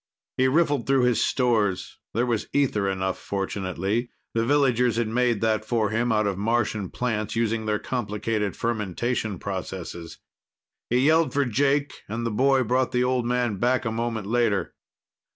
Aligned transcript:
He 0.35 0.47
riffled 0.47 0.87
through 0.87 1.03
his 1.03 1.23
stores; 1.23 1.99
There 2.15 2.25
was 2.25 2.47
ether 2.53 2.89
enough, 2.89 3.19
fortunately. 3.19 4.09
The 4.33 4.43
villagers 4.43 4.95
had 4.95 5.07
made 5.07 5.41
that 5.41 5.63
for 5.63 5.91
him 5.91 6.11
out 6.11 6.25
of 6.25 6.39
Martian 6.39 6.89
plants, 6.89 7.35
using 7.35 7.67
their 7.67 7.77
complicated 7.77 8.57
fermentation 8.57 9.37
processes. 9.37 10.17
He 10.89 11.05
yelled 11.05 11.33
for 11.33 11.45
Jake, 11.45 12.01
and 12.09 12.25
the 12.25 12.31
boy 12.31 12.63
brought 12.63 12.91
the 12.93 13.03
old 13.03 13.27
man 13.27 13.57
back 13.57 13.85
a 13.85 13.91
moment 13.91 14.25
later. 14.25 14.73